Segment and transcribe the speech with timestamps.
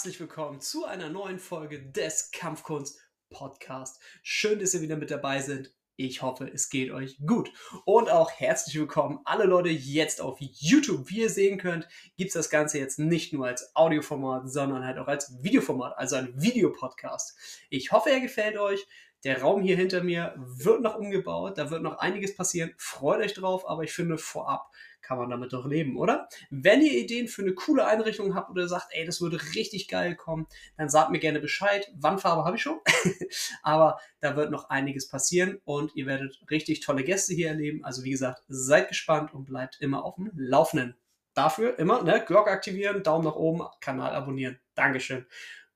[0.00, 2.98] herzlich willkommen zu einer neuen Folge des Kampfkunst
[3.28, 4.00] Podcast.
[4.22, 5.74] Schön, dass ihr wieder mit dabei seid.
[5.96, 7.52] Ich hoffe, es geht euch gut.
[7.84, 11.10] Und auch herzlich willkommen alle Leute jetzt auf YouTube.
[11.10, 11.86] Wie ihr sehen könnt,
[12.16, 16.16] gibt es das Ganze jetzt nicht nur als Audioformat, sondern halt auch als Videoformat, also
[16.16, 17.36] ein Videopodcast.
[17.68, 18.86] Ich hoffe, er gefällt euch.
[19.24, 22.72] Der Raum hier hinter mir wird noch umgebaut, da wird noch einiges passieren.
[22.78, 24.70] Freut euch drauf, aber ich finde vorab
[25.10, 26.28] kann man damit doch leben, oder?
[26.50, 30.14] Wenn ihr Ideen für eine coole Einrichtung habt oder sagt, ey, das würde richtig geil
[30.14, 30.46] kommen,
[30.76, 31.90] dann sagt mir gerne Bescheid.
[31.96, 32.78] Wandfarbe habe ich schon,
[33.62, 37.84] aber da wird noch einiges passieren und ihr werdet richtig tolle Gäste hier erleben.
[37.84, 40.96] Also wie gesagt, seid gespannt und bleibt immer auf dem Laufenden.
[41.34, 44.60] Dafür immer, ne, Glocke aktivieren, Daumen nach oben, Kanal abonnieren.
[44.74, 45.26] Dankeschön.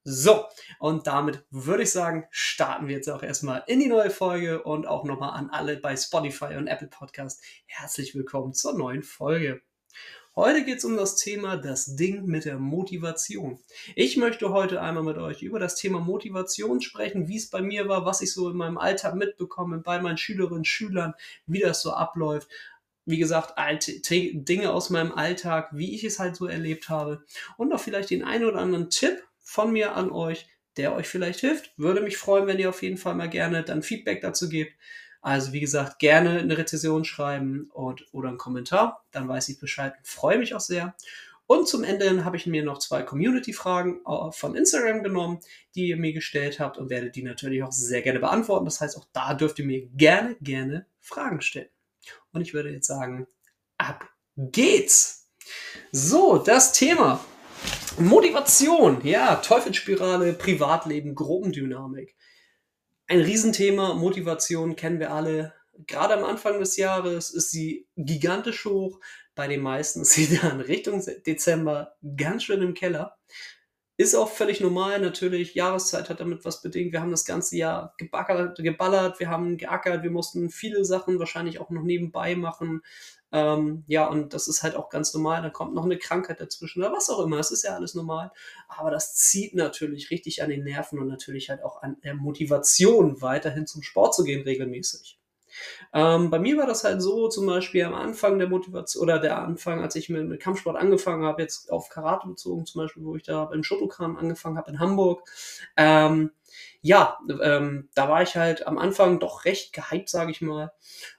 [0.07, 0.45] So,
[0.81, 4.87] und damit würde ich sagen, starten wir jetzt auch erstmal in die neue Folge und
[4.87, 7.43] auch nochmal an alle bei Spotify und Apple Podcast.
[7.65, 9.63] Herzlich willkommen zur neuen Folge.
[10.37, 13.61] Heute geht es um das Thema das Ding mit der Motivation.
[13.97, 17.89] Ich möchte heute einmal mit euch über das Thema Motivation sprechen, wie es bei mir
[17.89, 21.15] war, was ich so in meinem Alltag mitbekomme, bei meinen Schülerinnen und Schülern,
[21.47, 22.49] wie das so abläuft
[23.07, 27.23] wie gesagt, alte Dinge aus meinem Alltag, wie ich es halt so erlebt habe
[27.59, 31.41] und auch vielleicht den einen oder anderen Tipp, von mir an euch, der euch vielleicht
[31.41, 31.73] hilft.
[31.77, 34.73] Würde mich freuen, wenn ihr auf jeden Fall mal gerne dann Feedback dazu gebt.
[35.21, 39.95] Also wie gesagt, gerne eine Rezession schreiben und oder einen Kommentar, dann weiß ich Bescheid.
[40.03, 40.95] Freue mich auch sehr.
[41.47, 45.41] Und zum Ende habe ich mir noch zwei Community-Fragen äh, von Instagram genommen,
[45.75, 48.65] die ihr mir gestellt habt und werde die natürlich auch sehr gerne beantworten.
[48.65, 51.69] Das heißt, auch da dürft ihr mir gerne, gerne Fragen stellen.
[52.33, 53.27] Und ich würde jetzt sagen,
[53.77, 55.31] ab geht's!
[55.93, 57.23] So, das Thema
[57.99, 62.17] Motivation, ja, Teufelsspirale, Privatleben, Gruppendynamik.
[63.07, 65.55] Ein Riesenthema, Motivation kennen wir alle.
[65.87, 68.99] Gerade am Anfang des Jahres ist sie gigantisch hoch.
[69.35, 73.17] Bei den meisten ist sie dann Richtung Dezember ganz schön im Keller.
[73.97, 75.55] Ist auch völlig normal, natürlich.
[75.55, 76.93] Jahreszeit hat damit was bedingt.
[76.93, 81.61] Wir haben das ganze Jahr gebackert, geballert, wir haben geackert, wir mussten viele Sachen wahrscheinlich
[81.61, 82.83] auch noch nebenbei machen.
[83.31, 85.43] Ähm, ja, und das ist halt auch ganz normal.
[85.43, 87.37] Da kommt noch eine Krankheit dazwischen oder was auch immer.
[87.37, 88.33] Das ist ja alles normal.
[88.67, 93.23] Aber das zieht natürlich richtig an den Nerven und natürlich halt auch an der Motivation,
[93.23, 95.19] weiterhin zum Sport zu gehen regelmäßig.
[95.93, 99.39] Ähm, bei mir war das halt so, zum Beispiel am Anfang der Motivation oder der
[99.39, 103.17] Anfang, als ich mit, mit Kampfsport angefangen habe, jetzt auf Karate bezogen, zum Beispiel, wo
[103.17, 105.29] ich da im Shotokan angefangen habe in Hamburg.
[105.77, 106.31] Ähm,
[106.83, 110.71] ja, ähm, da war ich halt am Anfang doch recht gehypt, sage ich mal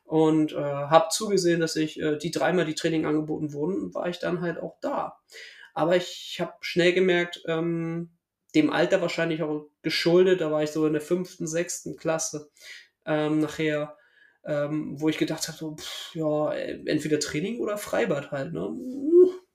[0.06, 4.20] und äh, habe zugesehen, dass ich äh, die dreimal die Training angeboten wurden, war ich
[4.20, 5.18] dann halt auch da.
[5.74, 8.12] Aber ich habe schnell gemerkt, ähm,
[8.54, 12.50] dem Alter wahrscheinlich auch geschuldet, da war ich so in der fünften, sechsten Klasse
[13.06, 13.98] ähm, nachher,
[14.46, 15.76] ähm, wo ich gedacht habe, so,
[16.14, 18.54] ja, entweder Training oder Freibad halt.
[18.54, 18.76] Ne?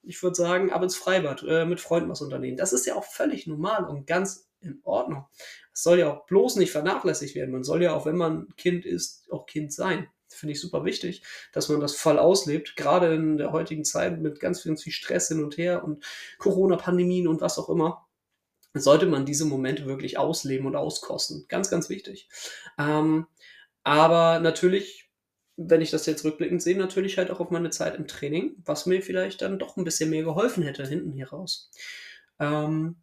[0.02, 2.56] Ich würde sagen, ab ins Freibad, äh, mit Freunden was unternehmen.
[2.56, 5.26] Das ist ja auch völlig normal und ganz in Ordnung.
[5.72, 7.52] Es soll ja auch bloß nicht vernachlässigt werden.
[7.52, 11.22] Man soll ja auch, wenn man Kind ist, auch Kind sein finde ich super wichtig,
[11.52, 15.42] dass man das voll auslebt, gerade in der heutigen Zeit mit ganz viel, Stress hin
[15.42, 16.04] und her und
[16.38, 18.06] Corona-Pandemien und was auch immer.
[18.72, 21.46] Sollte man diese Momente wirklich ausleben und auskosten.
[21.48, 22.28] Ganz, ganz wichtig.
[22.78, 23.26] Ähm,
[23.84, 25.10] aber natürlich,
[25.56, 28.86] wenn ich das jetzt rückblickend sehe, natürlich halt auch auf meine Zeit im Training, was
[28.86, 31.70] mir vielleicht dann doch ein bisschen mehr geholfen hätte hinten hier raus.
[32.38, 32.96] Ähm,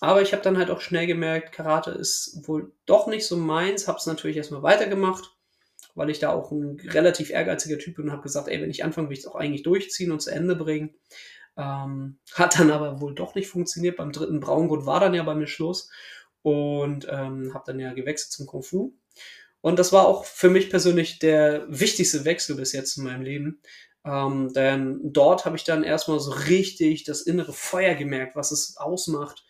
[0.00, 3.88] aber ich habe dann halt auch schnell gemerkt, Karate ist wohl doch nicht so meins,
[3.88, 5.36] habe es natürlich erstmal weitergemacht
[5.94, 8.84] weil ich da auch ein relativ ehrgeiziger Typ bin und habe gesagt, ey, wenn ich
[8.84, 10.94] anfange, will ich es auch eigentlich durchziehen und zu Ende bringen.
[11.56, 13.96] Ähm, hat dann aber wohl doch nicht funktioniert.
[13.96, 15.90] Beim dritten Braungurt war dann ja bei mir Schluss
[16.42, 18.94] und ähm, habe dann ja gewechselt zum Kung Fu.
[19.62, 23.60] Und das war auch für mich persönlich der wichtigste Wechsel bis jetzt in meinem Leben.
[24.04, 28.76] Ähm, denn dort habe ich dann erstmal so richtig das innere Feuer gemerkt, was es
[28.76, 29.46] ausmacht,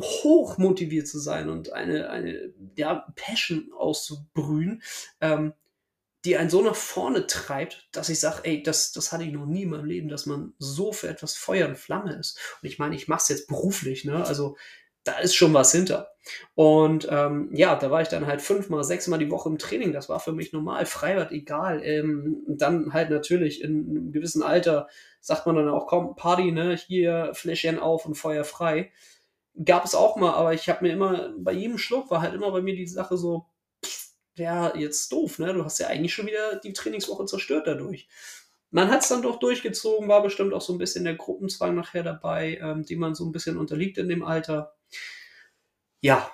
[0.00, 4.82] hoch motiviert zu sein und eine, eine ja, Passion auszubrühen,
[5.20, 5.52] ähm,
[6.24, 9.44] die einen so nach vorne treibt, dass ich sage, ey, das, das hatte ich noch
[9.46, 12.38] nie in meinem Leben, dass man so für etwas Feuer und Flamme ist.
[12.62, 14.24] Und ich meine, ich mache es jetzt beruflich, ne?
[14.24, 14.56] Also
[15.04, 16.10] da ist schon was hinter.
[16.54, 19.92] Und ähm, ja, da war ich dann halt fünfmal, sechsmal die Woche im Training.
[19.92, 21.82] Das war für mich normal, Freibad egal.
[21.84, 24.88] Ähm, dann halt natürlich in einem gewissen Alter
[25.20, 26.76] sagt man dann auch, komm, Party, ne?
[26.76, 28.90] Hier Fläschchen auf und Feuer frei
[29.62, 32.50] gab es auch mal, aber ich habe mir immer, bei jedem Schluck war halt immer
[32.50, 33.46] bei mir die Sache so,
[34.36, 35.54] ja, jetzt doof, ne?
[35.54, 38.08] Du hast ja eigentlich schon wieder die Trainingswoche zerstört dadurch.
[38.70, 42.02] Man hat es dann doch durchgezogen, war bestimmt auch so ein bisschen der Gruppenzwang nachher
[42.02, 44.73] dabei, ähm, die man so ein bisschen unterliegt in dem Alter.
[46.00, 46.30] Ja,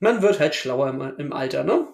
[0.00, 1.86] man wird halt schlauer im, im Alter, ne?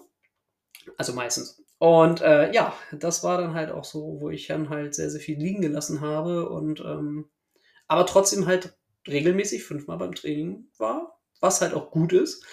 [0.97, 1.63] Also meistens.
[1.77, 5.21] Und äh, ja, das war dann halt auch so, wo ich dann halt sehr, sehr
[5.21, 7.29] viel liegen gelassen habe und ähm,
[7.87, 12.45] aber trotzdem halt regelmäßig fünfmal beim Training war, was halt auch gut ist.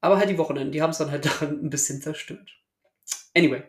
[0.00, 2.50] Aber halt die Wochenenden, die haben es dann halt daran ein bisschen zerstört.
[3.34, 3.62] Anyway.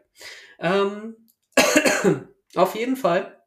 [0.59, 1.29] Ähm,
[2.55, 3.42] auf jeden Fall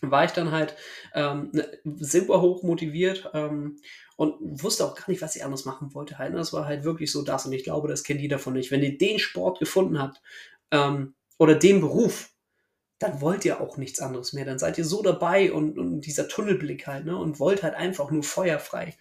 [0.00, 0.76] war ich dann halt
[1.14, 3.78] ähm, ne, super hoch motiviert ähm,
[4.16, 6.18] und wusste auch gar nicht, was ich anders machen wollte.
[6.18, 6.34] Halt.
[6.34, 8.70] Das war halt wirklich so das und ich glaube, das kennt jeder von euch.
[8.70, 10.20] Wenn ihr den Sport gefunden habt
[10.70, 12.30] ähm, oder den Beruf,
[12.98, 14.44] dann wollt ihr auch nichts anderes mehr.
[14.44, 18.10] Dann seid ihr so dabei und, und dieser Tunnelblick halt ne, und wollt halt einfach
[18.10, 18.96] nur feuerfrei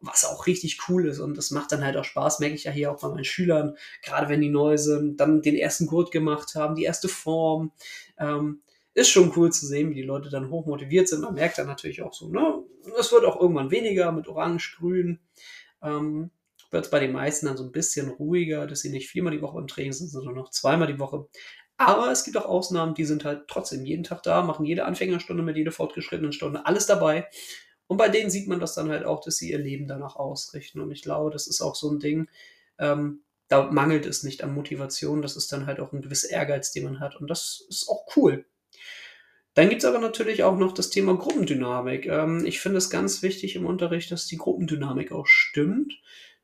[0.00, 2.72] was auch richtig cool ist und das macht dann halt auch Spaß, merke ich ja
[2.72, 6.54] hier auch bei meinen Schülern, gerade wenn die neu sind, dann den ersten Gurt gemacht
[6.54, 7.72] haben, die erste Form.
[8.18, 8.62] Ähm,
[9.00, 11.22] ist schon cool zu sehen, wie die Leute dann hoch motiviert sind.
[11.22, 12.62] Man merkt dann natürlich auch so, ne,
[12.98, 15.20] es wird auch irgendwann weniger mit Orange, Grün.
[15.82, 16.30] Ähm,
[16.70, 19.42] wird es bei den meisten dann so ein bisschen ruhiger, dass sie nicht viermal die
[19.42, 21.26] Woche im Training sind, sondern noch zweimal die Woche.
[21.76, 25.42] Aber es gibt auch Ausnahmen, die sind halt trotzdem jeden Tag da, machen jede Anfängerstunde
[25.42, 27.28] mit jeder fortgeschrittenen Stunde, alles dabei.
[27.86, 30.80] Und bei denen sieht man das dann halt auch, dass sie ihr Leben danach ausrichten.
[30.80, 32.28] Und ich glaube, das ist auch so ein Ding,
[32.78, 36.70] ähm, da mangelt es nicht an Motivation, das ist dann halt auch ein gewisser Ehrgeiz,
[36.70, 37.16] den man hat.
[37.16, 38.44] Und das ist auch cool.
[39.54, 42.06] Dann gibt es aber natürlich auch noch das Thema Gruppendynamik.
[42.06, 45.92] Ähm, ich finde es ganz wichtig im Unterricht, dass die Gruppendynamik auch stimmt.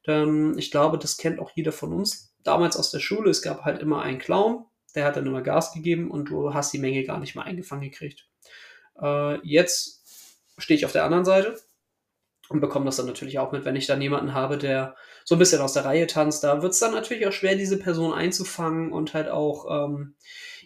[0.06, 2.35] Denn ich glaube, das kennt auch jeder von uns.
[2.43, 4.64] Damals aus der Schule, es gab halt immer einen Clown,
[4.94, 7.82] der hat dann immer Gas gegeben und du hast die Menge gar nicht mehr eingefangen
[7.91, 8.29] gekriegt.
[9.00, 10.05] Äh, jetzt
[10.59, 11.59] stehe ich auf der anderen Seite
[12.49, 15.38] und bekomme das dann natürlich auch mit, wenn ich dann jemanden habe, der so ein
[15.38, 16.44] bisschen aus der Reihe tanzt.
[16.44, 20.14] Da wird es dann natürlich auch schwer, diese Person einzufangen und halt auch ähm,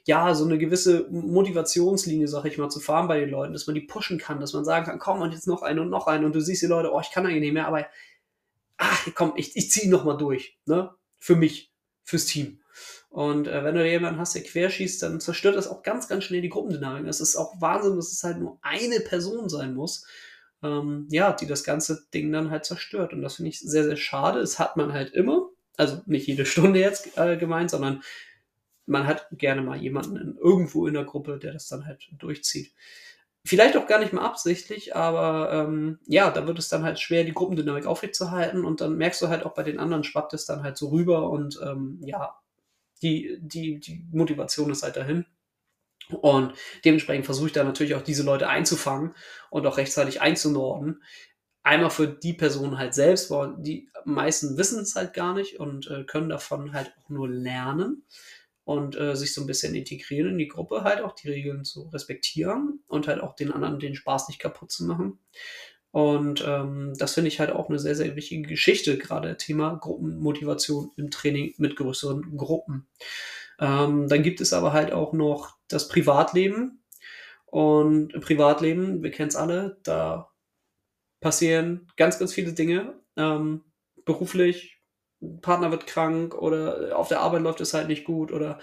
[0.05, 3.75] ja, so eine gewisse Motivationslinie, sag ich mal, zu fahren bei den Leuten, dass man
[3.75, 6.26] die pushen kann, dass man sagen kann, komm, und jetzt noch eine und noch eine
[6.26, 7.87] und du siehst die Leute, oh, ich kann eigentlich nicht mehr, aber
[8.76, 10.91] ach, komm, ich, ich ziehe noch mal durch, ne?
[11.19, 12.61] Für mich, fürs Team.
[13.11, 16.43] Und äh, wenn du jemanden hast, der querschießt, dann zerstört das auch ganz, ganz schnell
[16.43, 17.06] die Gruppendynamik.
[17.06, 20.06] Es ist auch Wahnsinn, dass es halt nur eine Person sein muss,
[20.62, 23.12] ähm, ja, die das ganze Ding dann halt zerstört.
[23.12, 24.41] Und das finde ich sehr, sehr schade.
[24.41, 25.49] Das hat man halt immer.
[25.76, 28.03] Also nicht jede Stunde jetzt äh, gemeint, sondern
[28.90, 32.75] man hat gerne mal jemanden in, irgendwo in der Gruppe, der das dann halt durchzieht.
[33.44, 37.25] Vielleicht auch gar nicht mal absichtlich, aber ähm, ja, da wird es dann halt schwer,
[37.25, 40.62] die Gruppendynamik aufrechtzuerhalten und dann merkst du halt auch bei den anderen schwappt es dann
[40.62, 42.34] halt so rüber und ähm, ja,
[43.00, 45.25] die, die, die Motivation ist halt dahin.
[46.20, 46.54] Und
[46.84, 49.14] dementsprechend versuche ich da natürlich auch diese Leute einzufangen
[49.48, 51.02] und auch rechtzeitig einzunorden.
[51.62, 55.88] Einmal für die Person halt selbst, weil die meisten wissen es halt gar nicht und
[55.88, 58.04] äh, können davon halt auch nur lernen
[58.70, 61.88] und äh, sich so ein bisschen integrieren in die Gruppe, halt auch die Regeln zu
[61.88, 65.19] respektieren und halt auch den anderen den Spaß nicht kaputt zu machen.
[65.90, 70.93] Und ähm, das finde ich halt auch eine sehr, sehr wichtige Geschichte, gerade Thema Gruppenmotivation
[70.96, 72.87] im Training mit größeren Gruppen.
[73.58, 76.84] Ähm, dann gibt es aber halt auch noch das Privatleben.
[77.46, 80.31] Und im Privatleben, wir kennen es alle, da
[81.19, 82.94] passieren ganz, ganz viele Dinge.
[83.17, 83.64] Ähm,
[84.05, 84.80] beruflich,
[85.43, 88.58] Partner wird krank oder auf der Arbeit läuft es halt nicht gut oder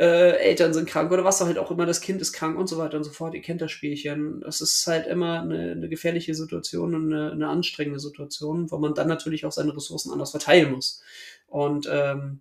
[0.00, 2.78] äh, Eltern sind krank oder was halt auch immer, das Kind ist krank und so
[2.78, 3.34] weiter und so fort.
[3.34, 4.40] Ihr kennt das Spielchen.
[4.40, 8.94] Das ist halt immer eine, eine gefährliche Situation und eine, eine, anstrengende Situation, wo man
[8.94, 11.02] dann natürlich auch seine Ressourcen anders verteilen muss.
[11.48, 12.40] Und ähm,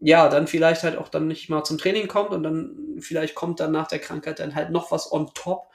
[0.00, 3.60] ja, dann vielleicht halt auch dann nicht mal zum Training kommt und dann vielleicht kommt
[3.60, 5.68] dann nach der Krankheit dann halt noch was on top,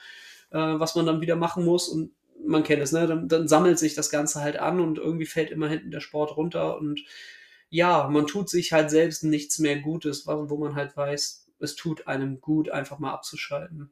[0.52, 2.12] äh, was man dann wieder machen muss und
[2.48, 3.08] man kennt es, ne?
[3.08, 6.38] Dann, dann, sammelt sich das Ganze halt an und irgendwie fällt immer hinten der Sport
[6.38, 7.04] runter und
[7.70, 12.08] ja, man tut sich halt selbst nichts mehr Gutes, wo man halt weiß, es tut
[12.08, 13.92] einem gut, einfach mal abzuschalten.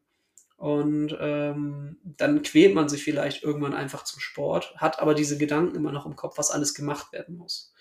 [0.57, 5.75] Und ähm, dann quält man sich vielleicht irgendwann einfach zum Sport, hat aber diese Gedanken
[5.75, 7.73] immer noch im Kopf, was alles gemacht werden muss.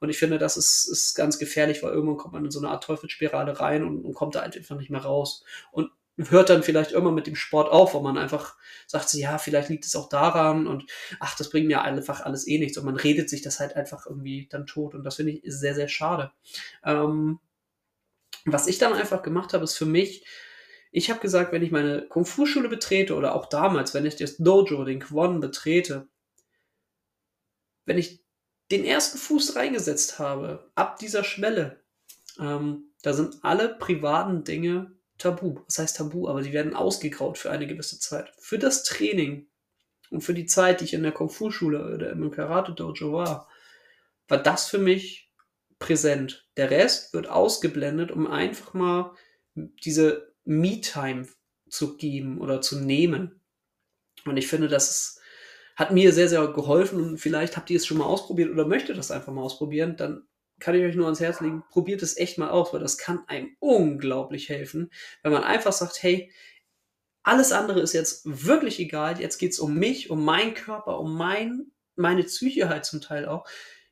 [0.00, 2.70] Und ich finde, das ist, ist ganz gefährlich, weil irgendwann kommt man in so eine
[2.70, 5.44] Art Teufelsspirale rein und, und kommt da einfach nicht mehr raus.
[5.72, 9.70] Und hört dann vielleicht immer mit dem Sport auf, wo man einfach sagt, ja, vielleicht
[9.70, 10.84] liegt es auch daran und
[11.20, 14.06] ach, das bringt mir einfach alles eh nichts und man redet sich das halt einfach
[14.06, 16.32] irgendwie dann tot und das finde ich sehr, sehr schade.
[16.84, 17.40] Ähm,
[18.44, 20.26] was ich dann einfach gemacht habe, ist für mich,
[20.90, 24.84] ich habe gesagt, wenn ich meine Kung-Fu-Schule betrete oder auch damals, wenn ich das Dojo,
[24.84, 26.08] den Kwon betrete,
[27.86, 28.22] wenn ich
[28.70, 31.82] den ersten Fuß reingesetzt habe, ab dieser Schwelle,
[32.38, 34.92] ähm, da sind alle privaten Dinge
[35.22, 35.60] tabu.
[35.66, 36.28] Was heißt tabu?
[36.28, 38.32] Aber die werden ausgegraut für eine gewisse Zeit.
[38.38, 39.48] Für das Training
[40.10, 43.48] und für die Zeit, die ich in der Kung-Fu-Schule oder im Karate-Dojo war,
[44.28, 45.32] war das für mich
[45.78, 46.48] präsent.
[46.56, 49.14] Der Rest wird ausgeblendet, um einfach mal
[49.54, 51.26] diese Me-Time
[51.68, 53.40] zu geben oder zu nehmen.
[54.24, 55.20] Und ich finde, das ist,
[55.76, 58.98] hat mir sehr, sehr geholfen und vielleicht habt ihr es schon mal ausprobiert oder möchtet
[58.98, 60.26] das einfach mal ausprobieren, dann
[60.62, 63.24] kann ich euch nur ans Herz legen, probiert es echt mal aus, weil das kann
[63.26, 64.92] einem unglaublich helfen,
[65.22, 66.30] wenn man einfach sagt, hey,
[67.24, 69.20] alles andere ist jetzt wirklich egal.
[69.20, 73.26] Jetzt geht es um mich, um meinen Körper, um mein, meine Psyche halt zum Teil
[73.26, 73.44] auch.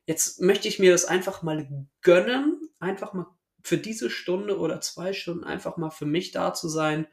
[0.06, 1.68] Jetzt möchte ich mir das einfach mal
[2.02, 3.26] gönnen, einfach mal
[3.62, 7.06] für diese Stunde oder zwei Stunden einfach mal für mich da zu sein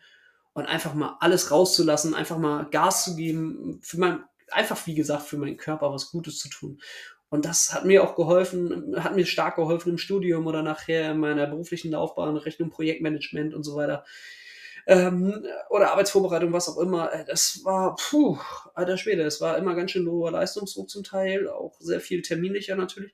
[0.53, 5.23] und einfach mal alles rauszulassen, einfach mal Gas zu geben, für mein, einfach wie gesagt,
[5.23, 6.79] für meinen Körper was Gutes zu tun.
[7.29, 11.19] Und das hat mir auch geholfen, hat mir stark geholfen im Studium oder nachher in
[11.19, 14.05] meiner beruflichen Laufbahn Richtung Projektmanagement und so weiter
[14.88, 17.13] ähm, oder Arbeitsvorbereitung, was auch immer.
[17.13, 18.39] Äh, das war, puh,
[18.74, 22.75] alter Schwede, es war immer ganz schön hoher Leistungsdruck zum Teil, auch sehr viel terminlicher
[22.75, 23.13] natürlich.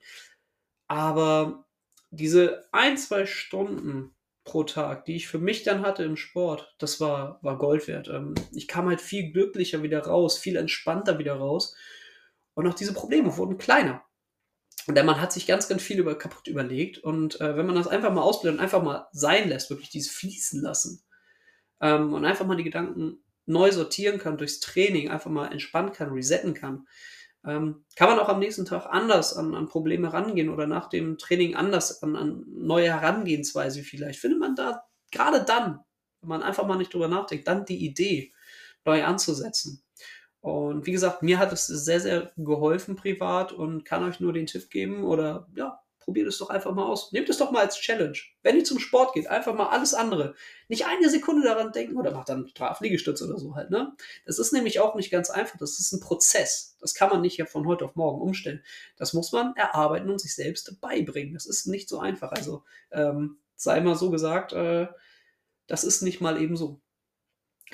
[0.86, 1.66] Aber
[2.10, 7.00] diese ein, zwei Stunden pro Tag, die ich für mich dann hatte im Sport, das
[7.00, 8.08] war, war Gold wert.
[8.08, 11.74] Ähm, ich kam halt viel glücklicher wieder raus, viel entspannter wieder raus.
[12.54, 14.04] Und auch diese Probleme wurden kleiner.
[14.86, 16.98] Denn man hat sich ganz, ganz viel über, kaputt überlegt.
[16.98, 20.12] Und äh, wenn man das einfach mal ausblendet und einfach mal sein lässt, wirklich dieses
[20.12, 21.04] Fließen lassen,
[21.80, 26.12] ähm, und einfach mal die Gedanken neu sortieren kann durchs Training, einfach mal entspannen kann,
[26.12, 26.86] resetten kann,
[27.46, 31.18] ähm, kann man auch am nächsten Tag anders an, an Probleme rangehen oder nach dem
[31.18, 34.18] Training anders an, an neue Herangehensweise vielleicht.
[34.18, 35.80] Findet man da gerade dann,
[36.22, 38.32] wenn man einfach mal nicht drüber nachdenkt, dann die Idee,
[38.86, 39.83] neu anzusetzen.
[40.44, 44.44] Und wie gesagt, mir hat es sehr, sehr geholfen privat und kann euch nur den
[44.44, 47.12] Tipp geben oder ja, probiert es doch einfach mal aus.
[47.12, 48.18] Nehmt es doch mal als Challenge.
[48.42, 50.34] Wenn ihr zum Sport geht, einfach mal alles andere.
[50.68, 53.96] Nicht eine Sekunde daran denken oder macht dann Liegestütze oder so halt, ne?
[54.26, 55.56] Das ist nämlich auch nicht ganz einfach.
[55.56, 56.76] Das ist ein Prozess.
[56.78, 58.62] Das kann man nicht ja von heute auf morgen umstellen.
[58.98, 61.32] Das muss man erarbeiten und sich selbst beibringen.
[61.32, 62.32] Das ist nicht so einfach.
[62.32, 64.88] Also, ähm, sei mal so gesagt, äh,
[65.68, 66.82] das ist nicht mal eben so.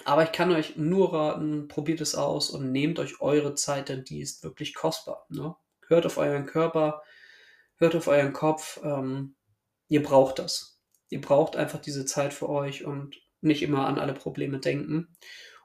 [0.04, 4.04] Aber ich kann euch nur raten, probiert es aus und nehmt euch eure Zeit, denn
[4.04, 5.26] die ist wirklich kostbar.
[5.28, 5.54] Ne?
[5.87, 7.02] Hört auf euren Körper,
[7.76, 8.80] hört auf euren Kopf.
[8.82, 9.35] Ähm,
[9.88, 10.80] ihr braucht das.
[11.09, 15.16] Ihr braucht einfach diese Zeit für euch und nicht immer an alle Probleme denken.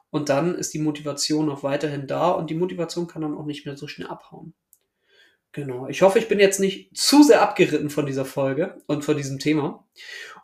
[0.10, 3.66] Und dann ist die Motivation auch weiterhin da und die Motivation kann dann auch nicht
[3.66, 4.54] mehr so schnell abhauen.
[5.52, 5.88] Genau.
[5.88, 9.40] Ich hoffe, ich bin jetzt nicht zu sehr abgeritten von dieser Folge und von diesem
[9.40, 9.88] Thema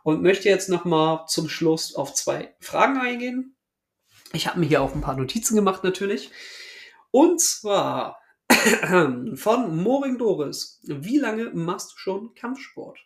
[0.04, 3.56] und möchte jetzt nochmal zum Schluss auf zwei Fragen eingehen.
[4.32, 6.30] Ich habe mir hier auch ein paar Notizen gemacht natürlich.
[7.10, 8.18] Und zwar
[9.34, 10.80] von Moring Doris.
[10.84, 12.98] Wie lange machst du schon Kampfsport?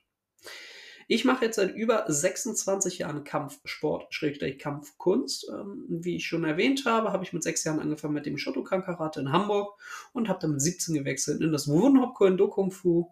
[1.08, 5.48] Ich mache jetzt seit über 26 Jahren Kampfsport, Schrägstrich Kampfkunst.
[5.48, 8.82] Ähm, wie ich schon erwähnt habe, habe ich mit sechs Jahren angefangen mit dem Shotokan
[8.82, 9.78] Karate in Hamburg
[10.12, 13.08] und habe dann mit 17 gewechselt in das Wunhop Do Kung Fu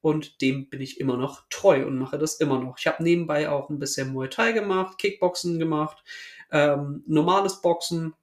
[0.00, 2.78] und dem bin ich immer noch treu und mache das immer noch.
[2.78, 6.02] Ich habe nebenbei auch ein bisschen Muay Thai gemacht, Kickboxen gemacht,
[6.50, 8.14] ähm, normales Boxen,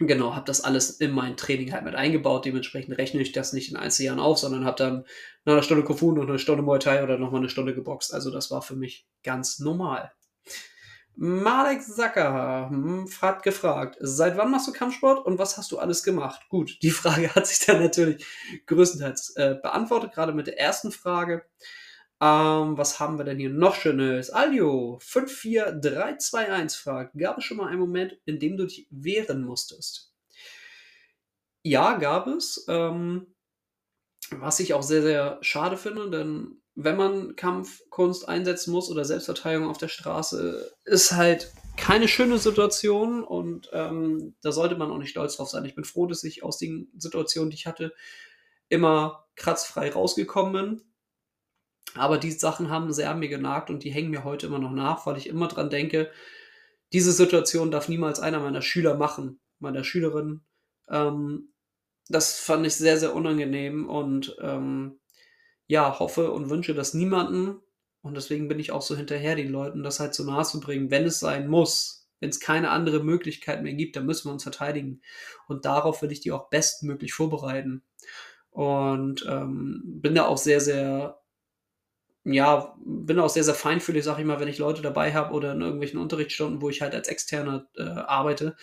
[0.00, 2.44] Genau, habe das alles in mein Training halt mit eingebaut.
[2.44, 5.04] Dementsprechend rechne ich das nicht in Einzeljahren auf, sondern habe dann
[5.44, 8.14] nach einer Stunde Kofun und eine Stunde Muay Thai oder nochmal eine Stunde geboxt.
[8.14, 10.12] Also das war für mich ganz normal.
[11.16, 16.04] Marek Sacker hm, hat gefragt, seit wann machst du Kampfsport und was hast du alles
[16.04, 16.42] gemacht?
[16.48, 18.24] Gut, die Frage hat sich dann natürlich
[18.66, 21.44] größtenteils äh, beantwortet, gerade mit der ersten Frage.
[22.20, 24.30] Ähm, was haben wir denn hier noch Schönes?
[24.30, 30.12] Alio 54321 fragt, gab es schon mal einen Moment, in dem du dich wehren musstest?
[31.62, 32.64] Ja, gab es.
[32.68, 33.34] Ähm,
[34.30, 39.68] was ich auch sehr, sehr schade finde, denn wenn man Kampfkunst einsetzen muss oder Selbstverteidigung
[39.68, 45.10] auf der Straße, ist halt keine schöne Situation und ähm, da sollte man auch nicht
[45.10, 45.64] stolz drauf sein.
[45.64, 47.94] Ich bin froh, dass ich aus den Situationen, die ich hatte,
[48.68, 50.87] immer kratzfrei rausgekommen bin
[51.94, 54.72] aber die Sachen haben sehr an mir genagt und die hängen mir heute immer noch
[54.72, 56.10] nach, weil ich immer dran denke,
[56.92, 60.42] diese Situation darf niemals einer meiner Schüler machen, meiner Schülerin.
[60.88, 61.52] Ähm,
[62.08, 64.98] das fand ich sehr, sehr unangenehm und ähm,
[65.66, 67.60] ja, hoffe und wünsche das niemanden.
[68.00, 70.90] Und deswegen bin ich auch so hinterher, den Leuten das halt so nahe zu bringen,
[70.90, 72.08] wenn es sein muss.
[72.20, 75.02] Wenn es keine andere Möglichkeit mehr gibt, dann müssen wir uns verteidigen.
[75.46, 77.82] Und darauf will ich die auch bestmöglich vorbereiten.
[78.50, 81.17] Und ähm, bin da auch sehr, sehr
[82.32, 85.52] ja, bin auch sehr, sehr feinfühlig, sag ich mal, wenn ich Leute dabei habe oder
[85.52, 88.56] in irgendwelchen Unterrichtsstunden, wo ich halt als Externer äh, arbeite,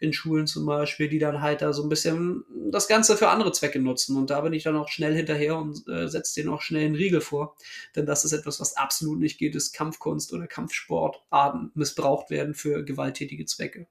[0.00, 3.50] in Schulen zum Beispiel, die dann halt da so ein bisschen das Ganze für andere
[3.52, 4.16] Zwecke nutzen.
[4.16, 6.94] Und da bin ich dann auch schnell hinterher und äh, setze denen auch schnell einen
[6.94, 7.56] Riegel vor.
[7.96, 12.84] Denn das ist etwas, was absolut nicht geht, ist Kampfkunst oder Kampfsportarten missbraucht werden für
[12.84, 13.88] gewalttätige Zwecke.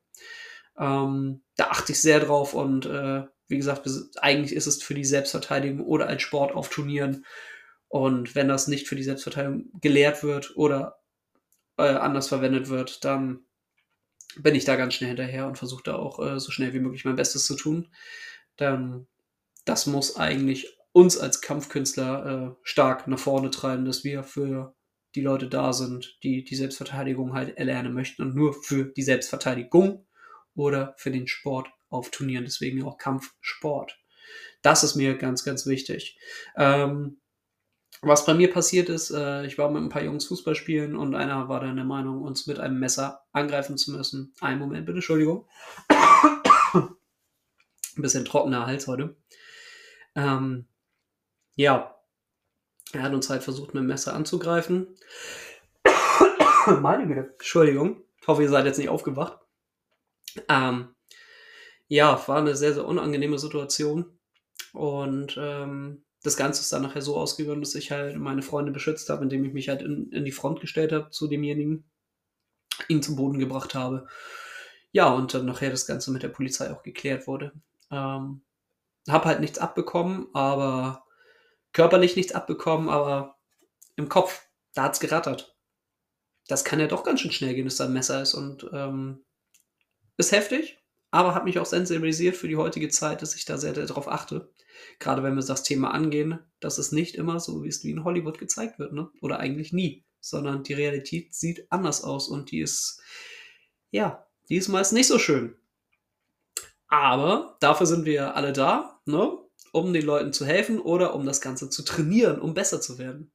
[0.79, 5.05] Ähm, da achte ich sehr drauf und äh, wie gesagt, eigentlich ist es für die
[5.05, 7.25] Selbstverteidigung oder als Sport auf Turnieren
[7.87, 10.99] und wenn das nicht für die Selbstverteidigung gelehrt wird oder
[11.77, 13.45] äh, anders verwendet wird, dann
[14.35, 17.05] bin ich da ganz schnell hinterher und versuche da auch äh, so schnell wie möglich
[17.05, 17.89] mein Bestes zu tun.
[18.57, 19.07] Dann
[19.65, 24.75] das muss eigentlich uns als Kampfkünstler äh, stark nach vorne treiben, dass wir für
[25.15, 30.07] die Leute da sind, die die Selbstverteidigung halt erlernen möchten und nur für die Selbstverteidigung
[30.55, 32.45] oder für den Sport auf Turnieren.
[32.45, 33.99] Deswegen auch Kampfsport.
[34.61, 36.17] Das ist mir ganz, ganz wichtig.
[36.55, 37.19] Ähm,
[38.01, 41.15] was bei mir passiert ist, äh, ich war mit ein paar Jungs Fußball spielen und
[41.15, 44.33] einer war dann der Meinung, uns mit einem Messer angreifen zu müssen.
[44.39, 45.47] Einen Moment bitte, Entschuldigung.
[47.97, 49.15] ein bisschen trockener Hals heute.
[50.15, 50.67] Ähm,
[51.55, 51.95] ja,
[52.93, 54.95] er hat uns halt versucht, mit dem Messer anzugreifen.
[56.81, 57.31] Meine Güte.
[57.33, 58.03] Entschuldigung.
[58.21, 59.39] Ich hoffe, ihr seid jetzt nicht aufgewacht.
[60.49, 60.95] Ähm,
[61.87, 64.19] ja, war eine sehr, sehr unangenehme Situation.
[64.73, 69.09] Und ähm, das Ganze ist dann nachher so ausgegangen, dass ich halt meine Freunde beschützt
[69.09, 71.89] habe, indem ich mich halt in, in die Front gestellt habe zu demjenigen,
[72.87, 74.07] ihn zum Boden gebracht habe.
[74.91, 77.51] Ja, und dann nachher das Ganze mit der Polizei auch geklärt wurde.
[77.91, 78.41] Ähm,
[79.07, 81.05] hab halt nichts abbekommen, aber
[81.71, 83.37] körperlich nichts abbekommen, aber
[83.95, 85.55] im Kopf, da hat's gerattert.
[86.47, 89.25] Das kann ja doch ganz schön schnell gehen, dass da ein Messer ist und ähm,
[90.17, 90.79] ist heftig,
[91.11, 94.51] aber hat mich auch sensibilisiert für die heutige Zeit, dass ich da sehr, darauf achte.
[94.99, 98.37] Gerade wenn wir das Thema angehen, dass es nicht immer so es wie in Hollywood
[98.37, 99.09] gezeigt wird, ne?
[99.21, 103.01] Oder eigentlich nie, sondern die Realität sieht anders aus und die ist,
[103.91, 105.55] ja, die ist nicht so schön.
[106.87, 109.37] Aber dafür sind wir alle da, ne?
[109.71, 113.31] um den Leuten zu helfen oder um das Ganze zu trainieren, um besser zu werden.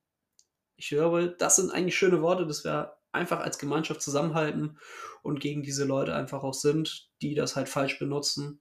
[0.76, 4.78] Ich glaube, das sind eigentlich schöne Worte, dass wir einfach als Gemeinschaft zusammenhalten
[5.22, 8.60] und gegen diese Leute einfach auch sind, die das halt falsch benutzen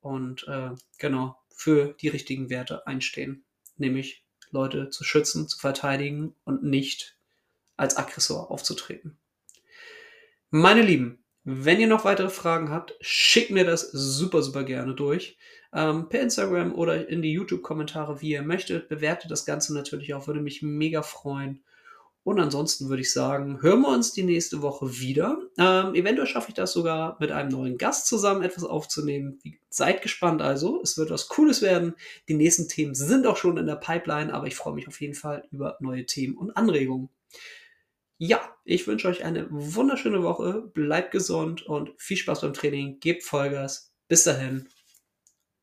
[0.00, 3.44] und äh, genau für die richtigen Werte einstehen,
[3.76, 7.16] nämlich Leute zu schützen, zu verteidigen und nicht
[7.76, 9.18] als Aggressor aufzutreten.
[10.50, 15.36] Meine Lieben, wenn ihr noch weitere Fragen habt, schickt mir das super, super gerne durch.
[15.72, 18.88] Ähm, per Instagram oder in die YouTube-Kommentare, wie ihr möchtet.
[18.88, 21.64] Bewertet das Ganze natürlich auch, würde mich mega freuen.
[22.24, 25.42] Und ansonsten würde ich sagen, hören wir uns die nächste Woche wieder.
[25.58, 29.38] Ähm, eventuell schaffe ich das sogar mit einem neuen Gast zusammen etwas aufzunehmen.
[29.68, 31.94] Seid gespannt also, es wird was Cooles werden.
[32.28, 35.14] Die nächsten Themen sind auch schon in der Pipeline, aber ich freue mich auf jeden
[35.14, 37.10] Fall über neue Themen und Anregungen.
[38.16, 40.62] Ja, ich wünsche euch eine wunderschöne Woche.
[40.72, 43.00] Bleibt gesund und viel Spaß beim Training.
[43.00, 43.92] Gebt Vollgas.
[44.08, 44.68] Bis dahin.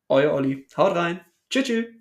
[0.09, 0.67] Euer Olli.
[0.77, 1.21] Haut rein.
[1.49, 1.65] Tschüss.
[1.65, 2.00] tschüss.